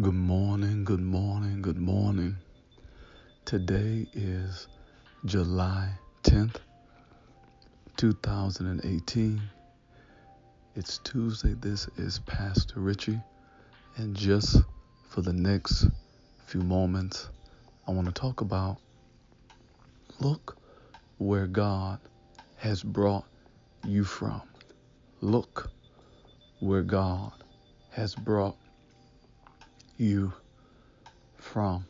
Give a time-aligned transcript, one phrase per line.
[0.00, 2.34] Good morning, good morning, good morning.
[3.44, 4.66] Today is
[5.24, 5.88] July
[6.24, 6.56] 10th,
[7.96, 9.40] 2018.
[10.74, 11.54] It's Tuesday.
[11.54, 13.20] This is Pastor Richie.
[13.96, 14.62] And just
[15.10, 15.86] for the next
[16.44, 17.28] few moments,
[17.86, 18.78] I want to talk about
[20.18, 20.58] look
[21.18, 22.00] where God
[22.56, 23.26] has brought
[23.84, 24.42] you from.
[25.20, 25.70] Look
[26.58, 27.30] where God
[27.90, 28.56] has brought
[29.96, 30.32] you
[31.36, 31.86] from.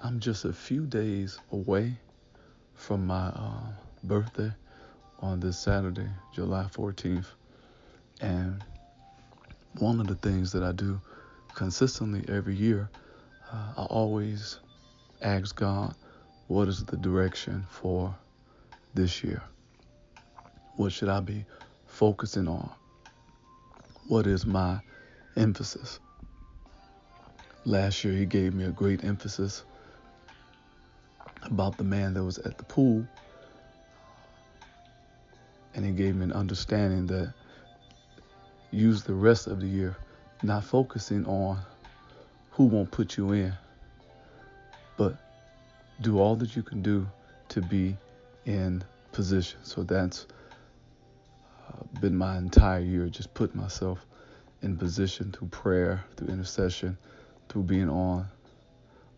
[0.00, 1.96] I'm just a few days away
[2.74, 3.72] from my uh,
[4.04, 4.52] birthday
[5.20, 7.26] on this Saturday, July 14th.
[8.20, 8.62] And
[9.78, 11.00] one of the things that I do
[11.54, 12.88] consistently every year,
[13.52, 14.60] uh, I always
[15.20, 15.94] ask God,
[16.46, 18.14] what is the direction for
[18.94, 19.42] this year?
[20.76, 21.44] What should I be
[21.86, 22.70] focusing on?
[24.08, 24.80] What is my
[25.36, 26.00] emphasis.
[27.64, 29.64] Last year, he gave me a great emphasis
[31.42, 33.06] about the man that was at the pool.
[35.74, 37.32] And he gave me an understanding that
[38.70, 39.96] use the rest of the year
[40.42, 41.58] not focusing on
[42.52, 43.52] who won't put you in,
[44.96, 45.16] but
[46.00, 47.06] do all that you can do
[47.50, 47.96] to be
[48.46, 49.58] in position.
[49.62, 50.26] So that's
[52.00, 54.04] been my entire year, just put myself
[54.62, 56.96] in position through prayer, through intercession,
[57.48, 58.26] through being on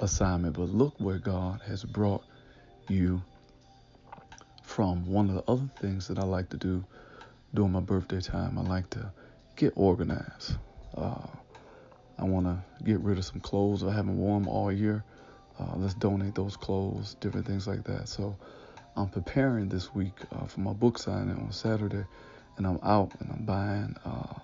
[0.00, 0.56] assignment.
[0.56, 2.24] But look where God has brought
[2.88, 3.22] you
[4.62, 5.06] from.
[5.06, 6.84] One of the other things that I like to do
[7.54, 9.12] during my birthday time, I like to
[9.56, 10.56] get organized.
[10.96, 11.26] Uh,
[12.18, 15.04] I want to get rid of some clothes I haven't worn all year.
[15.58, 18.08] Uh, let's donate those clothes, different things like that.
[18.08, 18.36] So
[18.96, 22.04] I'm preparing this week uh, for my book signing on Saturday
[22.58, 24.34] and I'm out and I'm buying uh,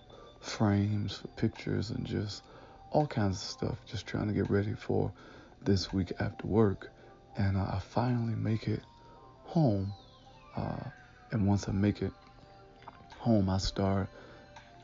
[0.40, 2.42] frames for pictures and just
[2.92, 5.12] all kinds of stuff, just trying to get ready for
[5.62, 6.90] this week after work.
[7.36, 8.80] And uh, I finally make it
[9.42, 9.92] home.
[10.56, 10.84] Uh,
[11.32, 12.12] and once I make it
[13.18, 14.08] home, I start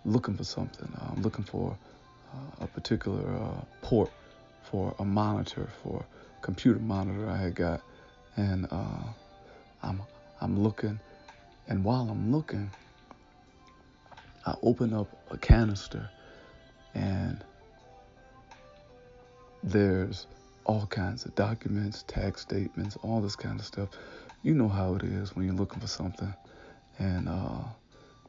[0.05, 0.93] looking for something.
[1.01, 1.77] I'm looking for
[2.35, 4.11] uh, a particular uh, port
[4.65, 7.81] for a monitor, for a computer monitor I had got.
[8.37, 9.05] And uh,
[9.85, 10.03] I'm,
[10.41, 10.99] I'm looking.
[11.69, 12.73] And while I'm looking,
[14.51, 16.11] I open up a canister
[16.95, 17.45] and
[19.63, 20.27] there's
[20.65, 23.91] all kinds of documents, tax statements, all this kind of stuff.
[24.43, 26.35] You know how it is when you're looking for something
[26.99, 27.63] and uh,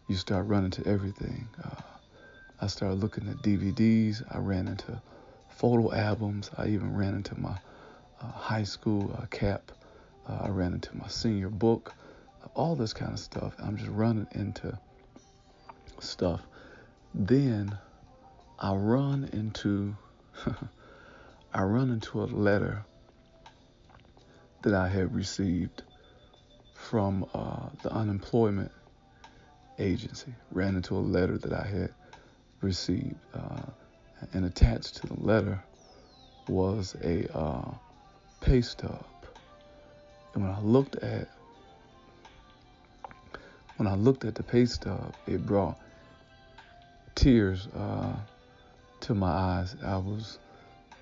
[0.07, 1.47] you start running to everything.
[1.63, 1.81] Uh,
[2.59, 4.21] I started looking at DVDs.
[4.29, 5.01] I ran into
[5.49, 6.51] photo albums.
[6.55, 7.57] I even ran into my
[8.21, 9.71] uh, high school uh, cap.
[10.29, 11.95] Uh, I ran into my senior book.
[12.53, 13.55] All this kind of stuff.
[13.57, 14.77] I'm just running into
[16.03, 16.41] stuff.
[17.13, 17.78] Then
[18.59, 19.95] I run into
[21.53, 22.85] I run into a letter
[24.62, 25.84] that I had received
[26.73, 28.72] from uh, the unemployment
[29.79, 30.34] agency.
[30.51, 31.94] Ran into a letter that I had
[32.62, 33.63] received, uh,
[34.33, 35.62] and attached to the letter
[36.47, 37.72] was a uh,
[38.39, 39.06] pay stub.
[40.33, 41.28] And when I looked at
[43.78, 45.78] when I looked at the pay stub, it brought
[47.21, 48.15] tears uh,
[48.99, 49.75] to my eyes.
[49.85, 50.39] I was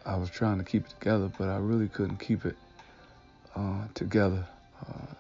[0.06, 2.58] I was trying to keep it together, but I really couldn't keep it
[3.56, 4.46] uh, together.
[4.86, 5.14] Uh,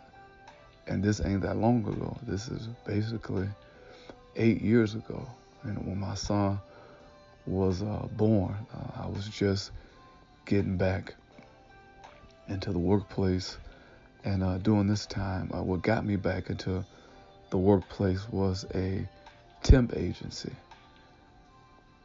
[0.87, 2.17] and this ain't that long ago.
[2.23, 3.47] This is basically
[4.35, 5.25] eight years ago.
[5.63, 6.59] And when my son
[7.45, 9.71] was uh, born, uh, I was just
[10.45, 11.15] getting back
[12.49, 13.57] into the workplace.
[14.25, 16.83] And uh, during this time, what got me back into
[17.51, 19.07] the workplace was a
[19.63, 20.51] temp agency.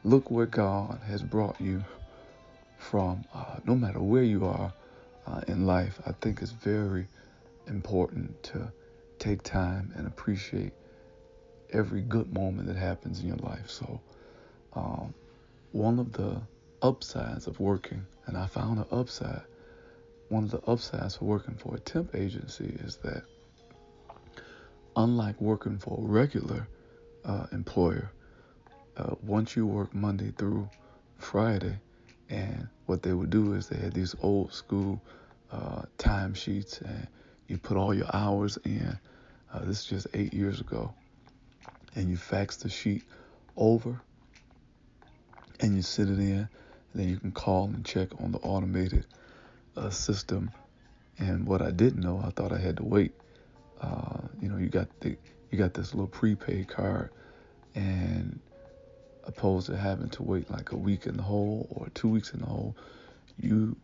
[0.07, 1.83] Look where God has brought you
[2.77, 3.25] from.
[3.33, 4.71] Uh, no matter where you are
[5.27, 7.07] uh, in life, I think it's very
[7.67, 8.71] important to
[9.19, 10.75] take time and appreciate
[11.73, 13.71] every good moment that happens in your life.
[13.71, 14.01] So,
[14.75, 15.15] um,
[15.73, 16.41] one of the
[16.83, 19.41] upsides of working, and I found an upside,
[20.29, 23.23] one of the upsides for working for a temp agency is that
[24.97, 26.69] unlike working for a regular
[27.25, 28.11] uh, employer,
[28.97, 30.69] uh, once you work Monday through
[31.19, 31.79] Friday,
[32.29, 35.01] and what they would do is they had these old school
[35.51, 37.07] uh, time sheets, and
[37.49, 38.99] you put all your hours in.
[39.53, 40.93] Uh, this is just eight years ago,
[41.95, 43.05] and you fax the sheet
[43.57, 44.01] over,
[45.61, 46.49] and you sit it in.
[46.95, 49.07] Then you can call and check on the automated
[49.77, 50.51] uh, system.
[51.19, 53.13] And what I didn't know, I thought I had to wait.
[53.81, 55.17] Uh, you know, you got the
[55.51, 57.11] you got this little prepaid card,
[57.75, 58.41] and
[59.27, 62.41] opposed to having to wait like a week in the hole or two weeks in
[62.41, 62.77] the hole.
[63.39, 63.77] You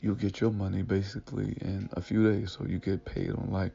[0.00, 3.72] you'll get your money basically in a few days, so you get paid on like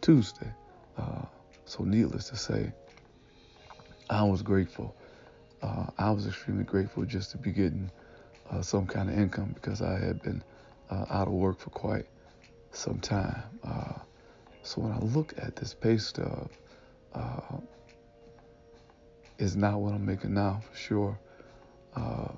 [0.00, 0.52] Tuesday.
[0.96, 1.22] Uh,
[1.64, 2.72] so needless to say,
[4.10, 4.94] I was grateful.
[5.62, 7.90] Uh, I was extremely grateful just to be getting
[8.50, 10.42] uh, some kind of income because I had been
[10.90, 12.06] uh, out of work for quite
[12.72, 13.42] some time.
[13.62, 13.94] Uh,
[14.62, 16.50] so when I look at this pay stub,
[19.42, 21.18] it's not what I'm making now for sure.
[21.96, 22.28] Uh,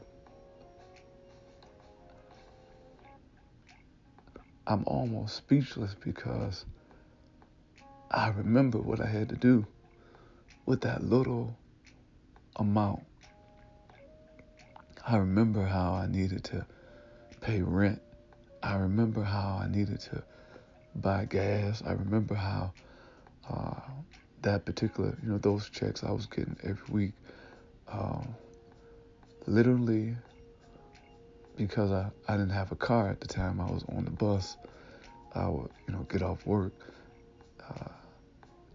[4.66, 6.64] I'm almost speechless because
[8.10, 9.66] I remember what I had to do
[10.64, 11.54] with that little
[12.56, 13.02] amount.
[15.06, 16.64] I remember how I needed to
[17.42, 18.00] pay rent.
[18.62, 20.22] I remember how I needed to
[20.94, 21.82] buy gas.
[21.86, 22.72] I remember how
[23.50, 23.80] uh,
[24.44, 27.12] that particular, you know, those checks I was getting every week,
[27.88, 28.34] um,
[29.46, 30.16] literally
[31.56, 34.56] because I, I didn't have a car at the time, I was on the bus.
[35.34, 36.72] I would, you know, get off work
[37.68, 37.88] uh,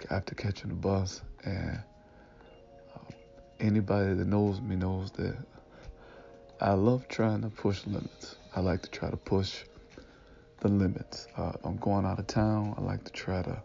[0.09, 1.79] after catching the bus, and
[2.95, 3.11] uh,
[3.59, 5.37] anybody that knows me knows that
[6.59, 8.35] I love trying to push limits.
[8.55, 9.63] I like to try to push
[10.59, 11.27] the limits.
[11.37, 12.75] Uh, I'm going out of town.
[12.77, 13.61] I like to try to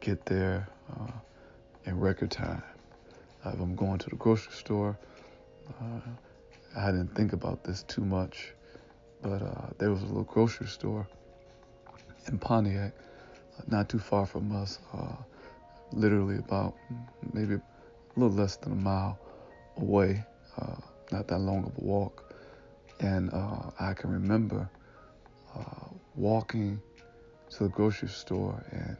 [0.00, 1.10] get there uh,
[1.86, 2.62] in record time.
[3.44, 4.98] Uh, if I'm going to the grocery store,
[5.80, 6.00] uh,
[6.76, 8.52] I didn't think about this too much,
[9.22, 11.06] but uh, there was a little grocery store
[12.28, 12.92] in Pontiac,
[13.68, 15.16] not too far from us, uh,
[15.92, 16.74] literally about
[17.32, 17.62] maybe a
[18.16, 19.18] little less than a mile
[19.76, 20.24] away
[21.12, 22.34] not that long of a walk.
[23.00, 24.68] And uh, I can remember
[25.56, 26.80] uh, walking
[27.50, 28.96] to the grocery store and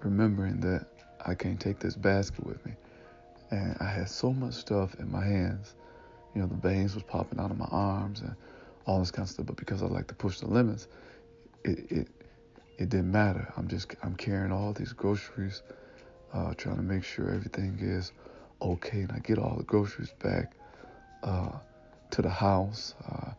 [0.00, 0.86] remembering that
[1.24, 2.72] I can't take this basket with me.
[3.50, 5.74] And I had so much stuff in my hands.
[6.34, 8.34] You know, the veins was popping out of my arms and
[8.86, 9.46] all this kind of stuff.
[9.46, 10.88] But because I like to push the limits,
[11.64, 12.08] it it,
[12.78, 13.52] it didn't matter.
[13.56, 15.62] I'm just I'm carrying all these groceries,
[16.32, 18.12] uh, trying to make sure everything is
[18.60, 19.02] okay.
[19.02, 20.52] And I get all the groceries back
[21.22, 21.50] uh,
[22.10, 22.94] to the house.
[23.06, 23.32] Uh,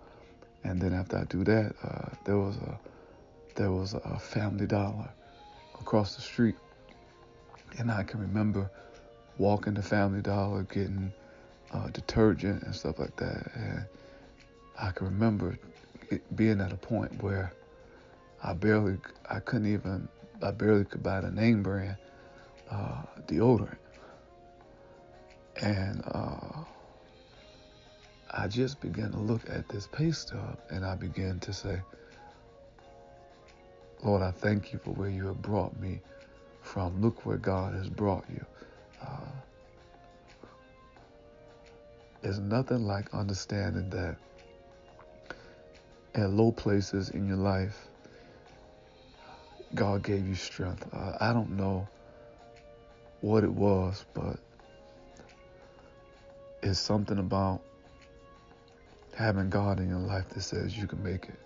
[0.64, 2.80] and then after I do that, uh, there was a
[3.56, 5.10] there was a Family Dollar
[5.80, 6.56] across the street,
[7.78, 8.70] and I can remember
[9.38, 11.14] walking to Family Dollar, getting
[11.72, 13.86] uh, detergent and stuff like that, and
[14.80, 15.58] I can remember
[16.36, 17.52] being at a point where
[18.44, 18.98] I barely,
[19.30, 20.08] I couldn't even,
[20.42, 21.98] I barely could buy the name brand
[22.70, 23.78] uh, deodorant,
[25.62, 26.64] and uh,
[28.32, 31.80] I just began to look at this pay stub and I began to say,
[34.04, 36.02] Lord, I thank you for where you have brought me
[36.64, 37.02] from.
[37.02, 38.46] Look where God has brought you.
[39.02, 39.32] Uh,
[42.22, 44.16] there's nothing like understanding that
[46.16, 47.88] at low places in your life,
[49.76, 50.88] God gave you strength.
[50.94, 51.88] Uh, I don't know
[53.22, 54.38] what it was, but
[56.62, 57.62] it's something about
[59.16, 61.40] having God in your life that says you can make it.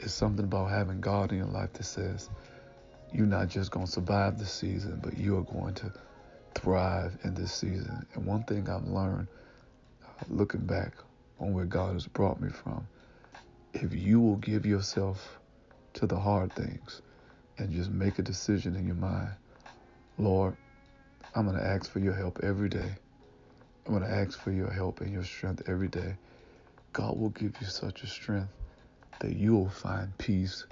[0.00, 2.30] It's something about having God in your life that says
[3.12, 5.92] you're not just going to survive the season, but you are going to
[6.54, 8.06] thrive in this season.
[8.14, 9.28] And one thing I've learned
[10.04, 10.92] uh, looking back
[11.40, 12.86] on where God has brought me from,
[13.74, 15.38] if you will give yourself
[15.94, 17.02] to the hard things
[17.58, 19.30] and just make a decision in your mind,
[20.18, 20.56] Lord,
[21.34, 22.90] I'm going to ask for your help every day.
[23.86, 26.16] I'm going to ask for your help and your strength every day.
[26.92, 28.52] God will give you such a strength
[29.20, 30.64] that you will find peace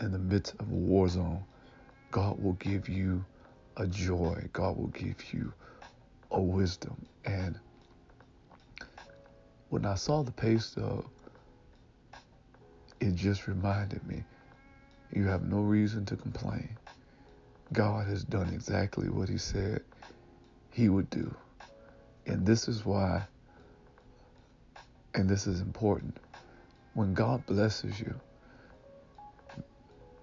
[0.00, 1.44] in the midst of a war zone.
[2.10, 3.24] God will give you
[3.76, 4.48] a joy.
[4.52, 5.52] God will give you
[6.30, 7.06] a wisdom.
[7.24, 7.58] And
[9.68, 11.04] when I saw the pay stub,
[13.00, 14.24] it just reminded me
[15.12, 16.76] you have no reason to complain.
[17.72, 19.82] God has done exactly what He said
[20.72, 21.34] He would do.
[22.26, 23.22] And this is why,
[25.14, 26.18] and this is important,
[26.94, 28.14] when God blesses you,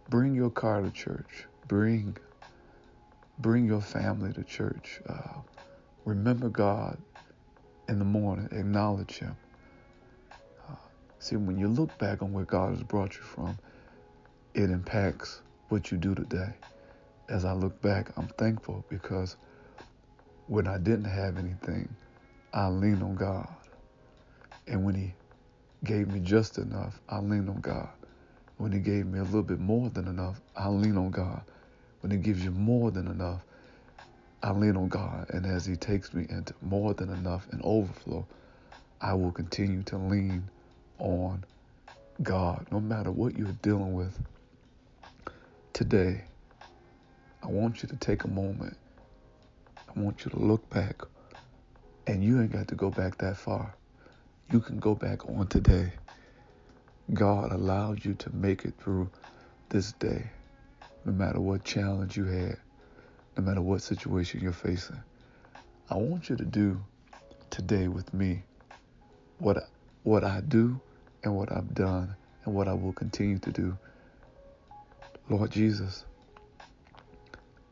[0.10, 1.46] bring your car to church.
[1.68, 2.18] Bring,
[3.40, 5.02] bring your family to church.
[5.08, 5.42] Uh,
[6.06, 6.98] remember God
[7.88, 8.48] in the morning.
[8.52, 9.36] Acknowledge Him.
[10.70, 10.76] Uh,
[11.20, 13.58] see, when you look back on where God has brought you from,
[14.54, 16.54] it impacts what you do today.
[17.30, 19.36] As I look back, I'm thankful because
[20.48, 21.96] when I didn't have anything,
[22.54, 23.48] I leaned on God.
[24.68, 25.14] And when He
[25.84, 27.90] gave me just enough, I leaned on God.
[28.58, 31.44] When He gave me a little bit more than enough, I leaned on God.
[32.06, 33.44] When He gives you more than enough,
[34.44, 38.28] I lean on God, and as He takes me into more than enough and overflow,
[39.02, 40.48] I will continue to lean
[41.00, 41.44] on
[42.22, 44.20] God, no matter what you're dealing with
[45.74, 46.26] today.
[47.42, 48.78] I want you to take a moment.
[49.90, 51.02] I want you to look back,
[52.06, 53.74] and you ain't got to go back that far.
[54.52, 55.92] You can go back on today.
[57.12, 59.10] God allowed you to make it through
[59.70, 60.30] this day,
[61.06, 62.58] no matter what challenge you had,
[63.38, 65.00] no matter what situation you're facing.
[65.90, 66.82] I want you to do
[67.52, 68.44] today with me
[69.38, 69.70] what
[70.04, 70.80] what I do
[71.24, 73.78] and what I've done and what I will continue to do.
[75.30, 76.06] Lord Jesus,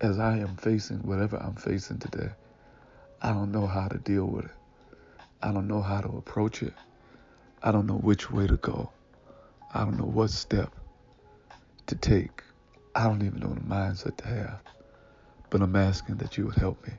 [0.01, 2.29] as I am facing whatever I'm facing today,
[3.21, 4.51] I don't know how to deal with it.
[5.41, 6.73] I don't know how to approach it.
[7.61, 8.91] I don't know which way to go.
[9.73, 10.71] I don't know what step
[11.87, 12.43] to take.
[12.95, 14.59] I don't even know the mindset to have.
[15.49, 16.93] But I'm asking that you would help me.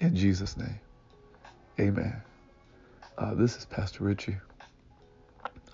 [0.00, 0.80] In Jesus' name,
[1.80, 2.22] amen.
[3.16, 4.36] Uh, this is Pastor Richie.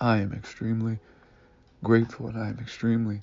[0.00, 0.99] I am extremely
[1.83, 3.21] grateful and I am extremely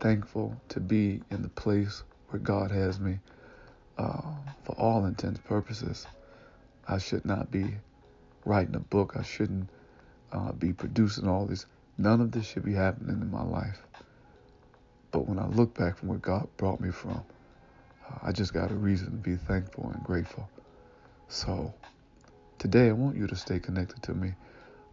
[0.00, 3.18] thankful to be in the place where God has me
[3.98, 4.22] uh,
[4.64, 6.06] for all intents purposes.
[6.86, 7.74] I should not be
[8.44, 9.14] writing a book.
[9.16, 9.68] I shouldn't
[10.32, 11.66] uh, be producing all this.
[11.98, 13.87] None of this should be happening in my life.
[15.10, 17.22] But when I look back from where God brought me from,
[18.08, 20.48] uh, I just got a reason to be thankful and grateful.
[21.28, 21.74] So
[22.58, 24.34] today I want you to stay connected to me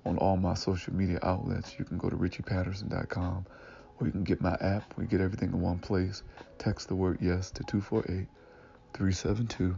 [0.05, 1.75] on all my social media outlets.
[1.77, 3.45] You can go to richiepatterson.com
[4.00, 4.93] or you can get my app.
[4.98, 6.24] We get everything in one place.
[6.57, 8.27] Text the word yes to 248
[8.93, 9.75] 372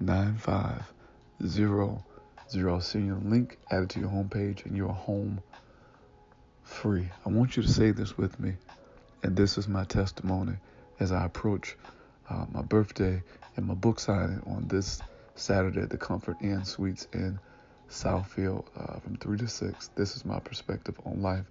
[0.00, 2.68] 9500.
[2.68, 5.40] I'll send you a link added to your homepage and you're home
[6.62, 7.08] free.
[7.24, 8.54] I want you to say this with me.
[9.24, 10.52] And this is my testimony
[11.00, 11.78] as I approach
[12.28, 13.22] uh, my birthday
[13.56, 15.00] and my book signing on this
[15.34, 17.40] Saturday at the Comfort Inn Suites in
[17.88, 19.88] Southfield uh, from 3 to 6.
[19.96, 21.46] This is my perspective on life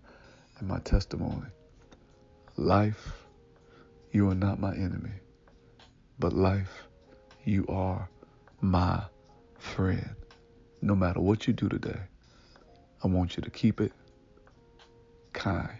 [0.60, 1.48] and my testimony.
[2.58, 3.26] Life,
[4.12, 5.14] you are not my enemy,
[6.20, 6.84] but life,
[7.44, 8.08] you are
[8.62, 9.02] my
[9.58, 10.16] friend.
[10.84, 12.02] No matter what you do today,
[13.04, 13.94] I want you to keep it
[15.34, 15.80] kind.